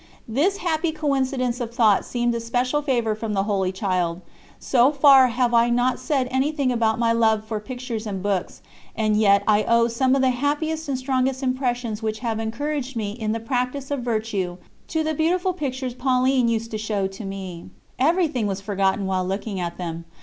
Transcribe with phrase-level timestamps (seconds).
[0.27, 4.21] This happy coincidence of thought seemed a special favour from the Holy Child.
[4.57, 8.63] So far I have not said anything about my love for pictures and books,
[8.95, 13.11] and yet I owe some of the happiest and strongest impressions which have encouraged me
[13.11, 17.65] in the practice of virtue to the beautiful pictures Pauline used to show me.
[17.99, 20.05] Everything was forgotten while looking at them.